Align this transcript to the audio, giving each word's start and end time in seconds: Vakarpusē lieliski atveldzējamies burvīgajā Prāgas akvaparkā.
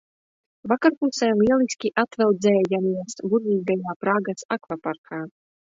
Vakarpusē 0.71 1.29
lieliski 1.41 1.93
atveldzējamies 2.05 3.21
burvīgajā 3.29 3.99
Prāgas 4.05 4.53
akvaparkā. 4.59 5.27